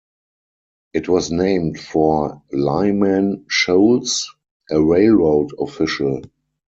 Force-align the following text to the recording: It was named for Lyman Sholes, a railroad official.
It 0.95 1.07
was 1.09 1.29
named 1.29 1.79
for 1.79 2.41
Lyman 2.51 3.45
Sholes, 3.51 4.31
a 4.71 4.81
railroad 4.81 5.51
official. 5.59 6.21